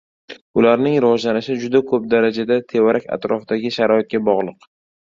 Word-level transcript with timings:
ularning 0.61 0.95
rivojlanishi 1.05 1.59
juda 1.65 1.83
ko‘p 1.91 2.09
darajada 2.15 2.61
tevarak-atrofdagi 2.75 3.77
sharoitga 3.79 4.27
bog‘liq. 4.35 4.71